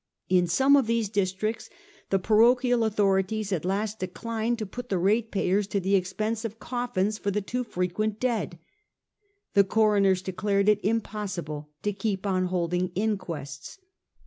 In 0.29 0.47
some 0.47 0.75
of 0.75 0.87
these 0.87 1.09
districts 1.09 1.69
the 2.09 2.17
parochial 2.17 2.83
authorities 2.83 3.51
at 3.51 3.63
last 3.63 3.99
de 3.99 4.07
clined 4.07 4.57
to 4.57 4.65
put 4.65 4.89
the 4.89 4.97
ratepayers 4.97 5.67
to 5.67 5.79
the 5.79 5.93
expense 5.95 6.43
of 6.43 6.57
coffins 6.57 7.19
for 7.19 7.29
the 7.29 7.39
too 7.39 7.63
frequent 7.63 8.19
dead. 8.19 8.57
The 9.53 9.63
coroners 9.63 10.23
declared 10.23 10.69
it 10.69 10.79
impossible 10.83 11.69
to 11.83 11.93
keep 11.93 12.25
on 12.25 12.45
holding 12.45 12.87
inquests. 12.95 13.77